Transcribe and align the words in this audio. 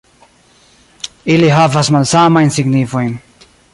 Ili 1.33 1.51
havas 1.57 1.91
malsamajn 1.97 2.51
signifojn. 2.57 3.15